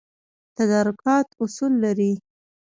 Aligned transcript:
تدارکات 0.57 1.27
اصول 1.43 1.73
لري 1.83 2.11